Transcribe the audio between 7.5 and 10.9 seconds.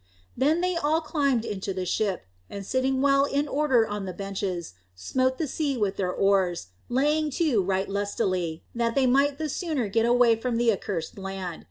right lustily, that they might the sooner get away from the